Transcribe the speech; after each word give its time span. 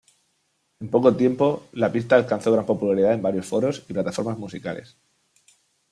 En 0.79 0.89
poco 0.89 1.15
tiempo 1.15 1.61
la 1.73 1.91
pista 1.91 2.15
alcanzó 2.15 2.51
gran 2.51 2.65
popularidad 2.65 3.13
en 3.13 3.21
varios 3.21 3.45
foros 3.45 3.85
y 3.87 3.93
plataformas 3.93 4.39
musicales. 4.39 4.97